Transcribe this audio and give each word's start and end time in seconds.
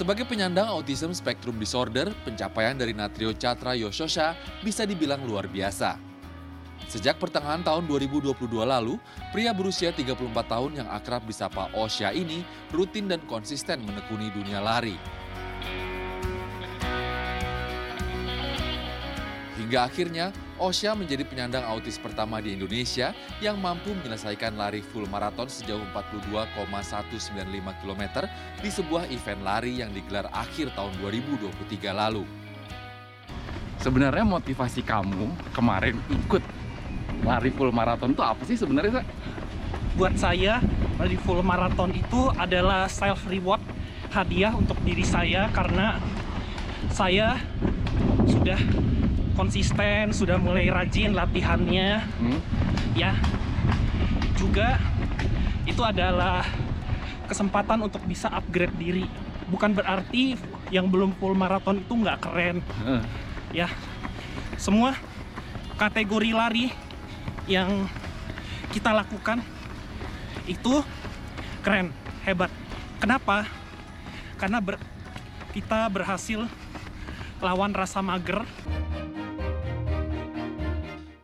Sebagai 0.00 0.24
penyandang 0.24 0.64
autism 0.64 1.12
spectrum 1.12 1.60
disorder, 1.60 2.08
pencapaian 2.24 2.72
dari 2.72 2.96
Natrio 2.96 3.36
Catra 3.36 3.76
Yososha 3.76 4.32
bisa 4.64 4.88
dibilang 4.88 5.20
luar 5.28 5.44
biasa. 5.44 6.00
Sejak 6.88 7.20
pertengahan 7.20 7.60
tahun 7.60 7.84
2022 7.84 8.32
lalu, 8.64 8.96
pria 9.28 9.52
berusia 9.52 9.92
34 9.92 10.24
tahun 10.48 10.80
yang 10.80 10.88
akrab 10.88 11.28
disapa 11.28 11.68
Osha 11.76 12.16
ini 12.16 12.40
rutin 12.72 13.12
dan 13.12 13.20
konsisten 13.28 13.84
menekuni 13.84 14.32
dunia 14.32 14.64
lari. 14.64 14.96
Hingga 19.60 19.84
akhirnya, 19.84 20.32
Osha 20.60 20.92
menjadi 20.92 21.24
penyandang 21.24 21.64
autis 21.64 21.96
pertama 21.96 22.36
di 22.36 22.52
Indonesia 22.52 23.16
yang 23.40 23.56
mampu 23.56 23.96
menyelesaikan 23.96 24.60
lari 24.60 24.84
full 24.84 25.08
maraton 25.08 25.48
sejauh 25.48 25.80
42,195 25.96 27.80
km 27.80 28.02
di 28.60 28.68
sebuah 28.68 29.08
event 29.08 29.40
lari 29.40 29.80
yang 29.80 29.88
digelar 29.88 30.28
akhir 30.28 30.68
tahun 30.76 30.92
2023 31.00 31.56
lalu. 31.96 32.28
Sebenarnya 33.80 34.20
motivasi 34.28 34.84
kamu 34.84 35.32
kemarin 35.56 35.96
ikut 36.12 36.44
lari 37.24 37.48
full 37.56 37.72
maraton 37.72 38.12
itu 38.12 38.20
apa 38.20 38.44
sih 38.44 38.60
sebenarnya, 38.60 39.00
Sa? 39.00 39.02
Buat 39.96 40.14
saya, 40.20 40.60
lari 41.00 41.16
full 41.24 41.40
maraton 41.40 41.88
itu 41.96 42.28
adalah 42.36 42.84
self 42.84 43.24
reward 43.32 43.64
hadiah 44.12 44.52
untuk 44.52 44.76
diri 44.84 45.08
saya 45.08 45.48
karena 45.56 45.96
saya 46.92 47.40
sudah 48.28 48.60
konsisten, 49.34 50.10
sudah 50.10 50.36
mulai 50.36 50.68
rajin 50.68 51.12
latihannya. 51.12 52.02
Hmm? 52.18 52.40
Ya. 52.92 53.14
Juga 54.34 54.80
itu 55.64 55.80
adalah 55.80 56.42
kesempatan 57.26 57.84
untuk 57.84 58.02
bisa 58.04 58.26
upgrade 58.28 58.74
diri. 58.74 59.06
Bukan 59.46 59.74
berarti 59.74 60.34
yang 60.70 60.86
belum 60.86 61.14
full 61.18 61.34
maraton 61.34 61.82
itu 61.82 61.92
nggak 61.92 62.18
keren. 62.20 62.56
Eh, 62.86 63.02
Ya. 63.50 63.66
Semua 64.54 64.94
kategori 65.74 66.30
lari 66.30 66.70
yang 67.50 67.88
kita 68.70 68.94
lakukan 68.94 69.42
itu 70.46 70.84
keren, 71.60 71.90
hebat. 72.22 72.52
Kenapa? 73.02 73.48
Karena 74.38 74.62
ber- 74.62 74.78
kita 75.50 75.90
berhasil 75.90 76.46
lawan 77.42 77.74
rasa 77.74 77.98
mager 77.98 78.46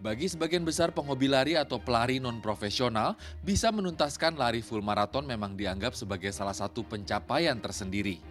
Bagi 0.06 0.30
sebagian 0.30 0.62
besar 0.62 0.94
penghobi 0.94 1.26
lari 1.26 1.58
atau 1.58 1.82
pelari 1.82 2.22
non-profesional, 2.22 3.18
bisa 3.42 3.74
menuntaskan 3.74 4.38
lari 4.38 4.62
full 4.62 4.78
maraton 4.78 5.26
memang 5.26 5.58
dianggap 5.58 5.98
sebagai 5.98 6.30
salah 6.30 6.54
satu 6.54 6.86
pencapaian 6.86 7.58
tersendiri. 7.58 8.22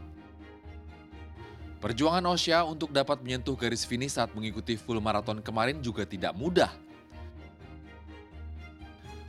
Perjuangan 1.83 2.31
Osha 2.31 2.63
untuk 2.63 2.95
dapat 2.95 3.19
menyentuh 3.19 3.59
garis 3.59 3.83
finish 3.83 4.15
saat 4.15 4.31
mengikuti 4.31 4.79
full 4.79 5.03
maraton 5.03 5.43
kemarin 5.43 5.83
juga 5.83 6.07
tidak 6.07 6.31
mudah. 6.39 6.71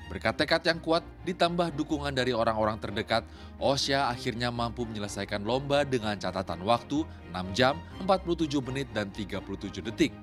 Berkat 0.06 0.38
tekad 0.38 0.62
yang 0.70 0.78
kuat, 0.78 1.02
ditambah 1.26 1.74
dukungan 1.74 2.14
dari 2.14 2.30
orang-orang 2.30 2.78
terdekat, 2.78 3.26
Osha 3.58 4.06
akhirnya 4.06 4.54
mampu 4.54 4.86
menyelesaikan 4.86 5.42
lomba 5.42 5.82
dengan 5.82 6.14
catatan 6.14 6.62
waktu 6.62 7.02
6 7.34 7.58
jam, 7.58 7.74
47 8.06 8.62
menit, 8.62 8.86
dan 8.94 9.10
37 9.10 9.82
detik. 9.82 10.14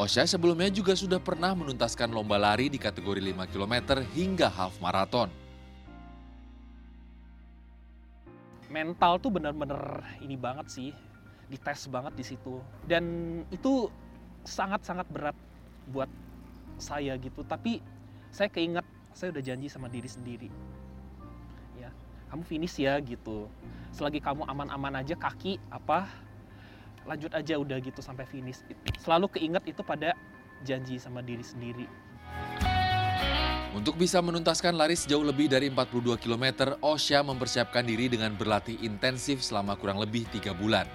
Osha 0.00 0.24
sebelumnya 0.24 0.72
juga 0.72 0.96
sudah 0.96 1.20
pernah 1.20 1.52
menuntaskan 1.52 2.08
lomba 2.08 2.40
lari 2.40 2.72
di 2.72 2.80
kategori 2.80 3.20
5 3.20 3.52
km 3.52 4.00
hingga 4.16 4.48
half 4.48 4.80
marathon. 4.80 5.28
mental 8.70 9.18
tuh 9.18 9.34
bener-bener 9.34 10.00
ini 10.22 10.38
banget 10.38 10.70
sih 10.70 10.90
dites 11.50 11.90
banget 11.90 12.14
di 12.16 12.24
situ. 12.24 12.62
Dan 12.86 13.04
itu 13.50 13.90
sangat-sangat 14.46 15.04
berat 15.10 15.36
buat 15.90 16.08
saya 16.78 17.18
gitu. 17.18 17.42
Tapi 17.44 17.82
saya 18.30 18.46
keinget 18.48 18.86
saya 19.12 19.34
udah 19.34 19.42
janji 19.44 19.66
sama 19.66 19.90
diri 19.90 20.06
sendiri. 20.06 20.48
Ya 21.76 21.90
kamu 22.30 22.46
finish 22.46 22.78
ya 22.78 22.96
gitu. 23.02 23.50
Selagi 23.90 24.22
kamu 24.22 24.46
aman-aman 24.46 25.02
aja 25.02 25.18
kaki 25.18 25.58
apa 25.68 26.06
lanjut 27.10 27.34
aja 27.34 27.58
udah 27.58 27.82
gitu 27.82 27.98
sampai 27.98 28.22
finish 28.30 28.62
selalu 29.02 29.26
keinget 29.34 29.66
itu 29.66 29.82
pada 29.82 30.14
janji 30.62 31.02
sama 31.02 31.18
diri 31.18 31.42
sendiri 31.42 31.90
Untuk 33.70 33.94
bisa 33.94 34.18
menuntaskan 34.18 34.74
lari 34.74 34.98
sejauh 34.98 35.22
lebih 35.22 35.46
dari 35.46 35.70
42 35.70 36.18
km, 36.18 36.74
Osha 36.82 37.22
mempersiapkan 37.22 37.86
diri 37.86 38.10
dengan 38.10 38.34
berlatih 38.34 38.74
intensif 38.82 39.46
selama 39.46 39.78
kurang 39.78 40.02
lebih 40.02 40.26
tiga 40.34 40.50
bulan. 40.50 40.90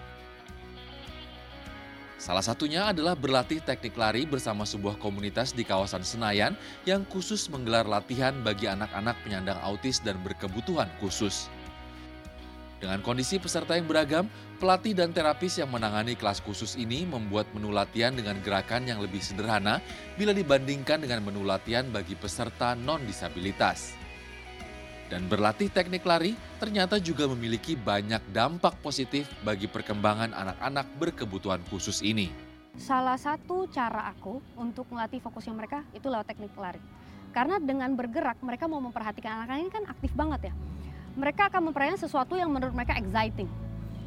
Salah 2.20 2.44
satunya 2.44 2.90
adalah 2.90 3.16
berlatih 3.16 3.64
teknik 3.64 3.96
lari 3.96 4.28
bersama 4.28 4.68
sebuah 4.68 5.00
komunitas 5.00 5.56
di 5.56 5.68
kawasan 5.68 6.04
Senayan 6.04 6.56
yang 6.84 7.08
khusus 7.08 7.48
menggelar 7.48 7.88
latihan 7.88 8.36
bagi 8.44 8.68
anak-anak 8.68 9.14
penyandang 9.24 9.60
autis 9.64 10.04
dan 10.04 10.20
berkebutuhan 10.24 10.92
khusus. 11.00 11.48
Dengan 12.76 13.00
kondisi 13.00 13.40
peserta 13.40 13.80
yang 13.80 13.88
beragam, 13.88 14.28
pelatih 14.60 14.92
dan 14.92 15.16
terapis 15.16 15.56
yang 15.56 15.72
menangani 15.72 16.14
kelas 16.20 16.44
khusus 16.44 16.76
ini 16.76 17.08
membuat 17.08 17.48
menu 17.56 17.72
latihan 17.72 18.12
dengan 18.12 18.36
gerakan 18.44 18.84
yang 18.84 19.00
lebih 19.00 19.24
sederhana 19.24 19.80
bila 20.20 20.36
dibandingkan 20.36 21.00
dengan 21.00 21.24
menu 21.24 21.48
latihan 21.48 21.88
bagi 21.88 22.20
peserta 22.20 22.76
non-disabilitas. 22.76 23.96
Dan 25.06 25.30
berlatih 25.30 25.70
teknik 25.70 26.02
lari 26.04 26.34
ternyata 26.58 26.98
juga 26.98 27.30
memiliki 27.30 27.78
banyak 27.78 28.20
dampak 28.34 28.76
positif 28.82 29.30
bagi 29.46 29.70
perkembangan 29.70 30.34
anak-anak 30.34 30.88
berkebutuhan 30.98 31.62
khusus 31.70 32.02
ini. 32.02 32.34
Salah 32.76 33.16
satu 33.16 33.72
cara 33.72 34.12
aku 34.12 34.44
untuk 34.60 34.90
melatih 34.92 35.24
fokusnya 35.24 35.54
mereka 35.56 35.80
itu 35.96 36.12
lewat 36.12 36.28
teknik 36.28 36.52
lari. 36.60 36.82
Karena 37.32 37.62
dengan 37.62 37.94
bergerak 37.96 38.42
mereka 38.44 38.68
mau 38.68 38.84
memperhatikan 38.84 39.40
anak-anak 39.40 39.62
ini 39.64 39.72
kan 39.72 39.84
aktif 39.88 40.12
banget 40.18 40.52
ya. 40.52 40.54
Mereka 41.16 41.48
akan 41.48 41.72
memperhatikan 41.72 42.00
sesuatu 42.00 42.36
yang 42.36 42.52
menurut 42.52 42.76
mereka 42.76 43.00
exciting. 43.00 43.48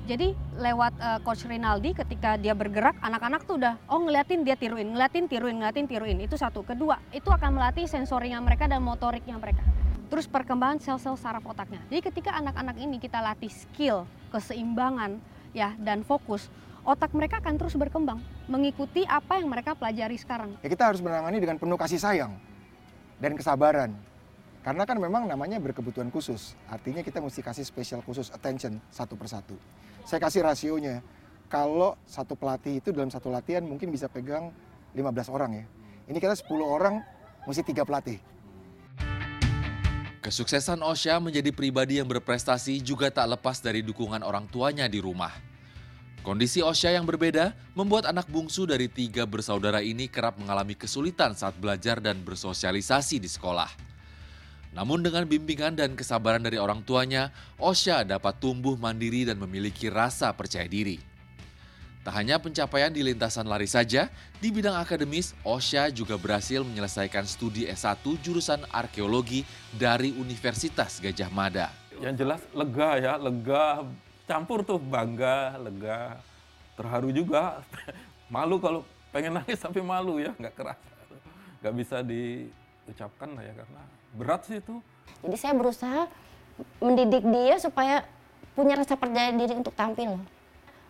Jadi 0.08 0.32
lewat 0.56 0.92
uh, 1.00 1.20
coach 1.20 1.44
Rinaldi 1.44 1.92
ketika 1.92 2.40
dia 2.40 2.56
bergerak 2.56 2.96
anak-anak 3.00 3.44
tuh 3.44 3.60
udah 3.60 3.76
oh 3.92 4.00
ngeliatin 4.00 4.40
dia 4.40 4.56
tiruin, 4.56 4.92
ngeliatin 4.92 5.28
tiruin, 5.28 5.56
ngeliatin 5.60 5.84
tiruin. 5.84 6.16
Itu 6.20 6.36
satu. 6.36 6.64
Kedua, 6.64 6.96
itu 7.12 7.28
akan 7.28 7.60
melatih 7.60 7.84
sensorinya 7.84 8.40
mereka 8.40 8.68
dan 8.68 8.80
motoriknya 8.84 9.36
mereka. 9.36 9.60
Terus 10.08 10.24
perkembangan 10.24 10.80
sel-sel 10.80 11.16
saraf 11.20 11.44
otaknya. 11.44 11.80
Jadi 11.92 12.00
ketika 12.12 12.32
anak-anak 12.36 12.76
ini 12.80 12.96
kita 12.96 13.20
latih 13.20 13.52
skill, 13.52 14.08
keseimbangan 14.32 15.20
ya 15.52 15.76
dan 15.76 16.00
fokus, 16.04 16.48
otak 16.88 17.12
mereka 17.12 17.44
akan 17.44 17.60
terus 17.60 17.76
berkembang 17.76 18.20
mengikuti 18.48 19.04
apa 19.04 19.36
yang 19.36 19.52
mereka 19.52 19.76
pelajari 19.76 20.16
sekarang. 20.16 20.56
Ya 20.64 20.72
kita 20.72 20.88
harus 20.88 21.04
menangani 21.04 21.36
dengan 21.36 21.60
penuh 21.60 21.76
kasih 21.76 22.00
sayang 22.00 22.32
dan 23.20 23.36
kesabaran. 23.36 23.92
Karena 24.66 24.82
kan 24.84 24.98
memang 24.98 25.30
namanya 25.30 25.62
berkebutuhan 25.62 26.10
khusus. 26.10 26.58
Artinya 26.66 27.00
kita 27.00 27.22
mesti 27.22 27.40
kasih 27.40 27.64
special 27.64 28.02
khusus 28.02 28.28
attention 28.34 28.82
satu 28.90 29.14
persatu. 29.14 29.54
Saya 30.02 30.18
kasih 30.18 30.44
rasionya. 30.44 31.00
Kalau 31.48 31.96
satu 32.04 32.36
pelatih 32.36 32.82
itu 32.82 32.92
dalam 32.92 33.08
satu 33.08 33.32
latihan 33.32 33.64
mungkin 33.64 33.88
bisa 33.88 34.04
pegang 34.04 34.52
15 34.92 35.32
orang 35.32 35.50
ya. 35.62 35.64
Ini 36.12 36.18
kita 36.20 36.36
10 36.36 36.48
orang 36.60 37.00
mesti 37.48 37.64
tiga 37.64 37.88
pelatih. 37.88 38.20
Kesuksesan 40.20 40.84
Osha 40.84 41.16
menjadi 41.16 41.48
pribadi 41.56 41.96
yang 41.96 42.10
berprestasi 42.10 42.84
juga 42.84 43.08
tak 43.08 43.32
lepas 43.32 43.64
dari 43.64 43.80
dukungan 43.80 44.20
orang 44.20 44.44
tuanya 44.52 44.84
di 44.84 45.00
rumah. 45.00 45.32
Kondisi 46.20 46.60
Osha 46.60 46.92
yang 46.92 47.08
berbeda 47.08 47.56
membuat 47.72 48.04
anak 48.04 48.28
bungsu 48.28 48.68
dari 48.68 48.92
tiga 48.92 49.24
bersaudara 49.24 49.80
ini 49.80 50.04
kerap 50.04 50.36
mengalami 50.36 50.76
kesulitan 50.76 51.32
saat 51.32 51.56
belajar 51.56 52.04
dan 52.04 52.20
bersosialisasi 52.20 53.16
di 53.16 53.30
sekolah. 53.30 53.87
Namun 54.78 55.02
dengan 55.02 55.26
bimbingan 55.26 55.74
dan 55.74 55.98
kesabaran 55.98 56.38
dari 56.38 56.54
orang 56.54 56.86
tuanya, 56.86 57.34
Osha 57.58 58.06
dapat 58.06 58.38
tumbuh 58.38 58.78
mandiri 58.78 59.26
dan 59.26 59.34
memiliki 59.34 59.90
rasa 59.90 60.30
percaya 60.30 60.70
diri. 60.70 61.02
Tak 62.06 62.14
hanya 62.14 62.38
pencapaian 62.38 62.86
di 62.86 63.02
lintasan 63.02 63.50
lari 63.50 63.66
saja, 63.66 64.06
di 64.38 64.54
bidang 64.54 64.78
akademis, 64.78 65.34
Osha 65.42 65.90
juga 65.90 66.14
berhasil 66.14 66.62
menyelesaikan 66.62 67.26
studi 67.26 67.66
S1 67.66 68.06
jurusan 68.22 68.62
arkeologi 68.70 69.42
dari 69.74 70.14
Universitas 70.14 71.02
Gajah 71.02 71.34
Mada. 71.34 71.74
Yang 71.98 72.22
jelas 72.22 72.40
lega 72.54 72.90
ya, 73.02 73.12
lega 73.18 73.82
campur 74.30 74.62
tuh 74.62 74.78
bangga, 74.78 75.58
lega, 75.58 76.22
terharu 76.78 77.10
juga, 77.10 77.66
malu 78.30 78.62
kalau 78.62 78.86
pengen 79.10 79.42
nangis 79.42 79.58
sampai 79.58 79.82
malu 79.82 80.22
ya, 80.22 80.30
nggak 80.38 80.54
kerasa, 80.54 80.94
nggak 81.66 81.74
bisa 81.74 81.98
diucapkan 82.88 83.36
lah 83.36 83.44
ya 83.44 83.52
karena 83.52 83.82
berat 84.16 84.42
sih 84.48 84.64
itu. 84.64 84.80
Jadi 85.20 85.36
saya 85.36 85.52
berusaha 85.52 86.08
mendidik 86.80 87.22
dia 87.28 87.60
supaya 87.60 88.08
punya 88.56 88.80
rasa 88.80 88.96
percaya 88.96 89.30
diri 89.36 89.54
untuk 89.54 89.76
tampil. 89.76 90.16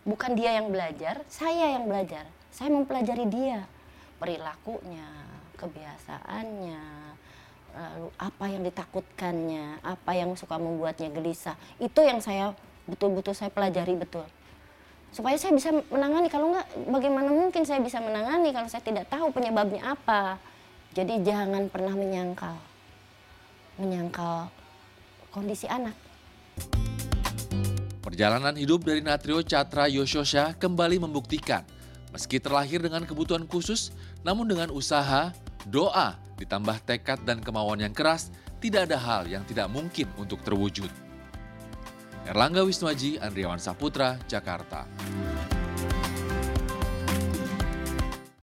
Bukan 0.07 0.39
dia 0.39 0.57
yang 0.57 0.71
belajar, 0.71 1.21
saya 1.27 1.77
yang 1.77 1.91
belajar. 1.91 2.25
Saya 2.49 2.73
mempelajari 2.73 3.29
dia, 3.29 3.67
perilakunya, 4.17 5.05
kebiasaannya, 5.61 6.83
lalu 7.77 8.09
apa 8.17 8.45
yang 8.49 8.63
ditakutkannya, 8.65 9.85
apa 9.85 10.11
yang 10.17 10.33
suka 10.33 10.57
membuatnya 10.57 11.13
gelisah. 11.13 11.59
Itu 11.77 12.01
yang 12.01 12.25
saya 12.25 12.57
betul-betul 12.89 13.37
saya 13.37 13.53
pelajari 13.53 14.01
betul 14.01 14.25
supaya 15.09 15.41
saya 15.41 15.57
bisa 15.57 15.73
menangani 15.89 16.29
kalau 16.29 16.53
enggak 16.53 16.69
bagaimana 16.89 17.33
mungkin 17.33 17.65
saya 17.65 17.81
bisa 17.81 17.97
menangani 18.01 18.53
kalau 18.53 18.69
saya 18.69 18.85
tidak 18.85 19.09
tahu 19.09 19.33
penyebabnya 19.33 19.97
apa 19.97 20.37
jadi 20.95 21.21
jangan 21.25 21.67
pernah 21.69 21.93
menyangkal 21.97 22.57
menyangkal 23.81 24.53
kondisi 25.33 25.69
anak 25.69 25.97
Perjalanan 28.09 28.57
hidup 28.57 28.89
dari 28.89 29.05
Natrio 29.05 29.45
Catra 29.45 29.85
Yoshosha 29.85 30.57
kembali 30.57 30.97
membuktikan, 30.97 31.61
meski 32.09 32.41
terlahir 32.41 32.81
dengan 32.81 33.05
kebutuhan 33.05 33.45
khusus, 33.45 33.93
namun 34.25 34.49
dengan 34.49 34.73
usaha, 34.73 35.29
doa, 35.69 36.17
ditambah 36.41 36.83
tekad 36.89 37.21
dan 37.29 37.45
kemauan 37.45 37.85
yang 37.85 37.93
keras, 37.93 38.33
tidak 38.65 38.89
ada 38.89 38.97
hal 38.97 39.29
yang 39.29 39.45
tidak 39.45 39.69
mungkin 39.69 40.09
untuk 40.17 40.41
terwujud. 40.41 40.89
Erlangga 42.27 42.65
Wisnuaji, 42.65 43.21
Andriawan 43.21 43.61
Saputra, 43.61 44.17
Jakarta. 44.25 44.89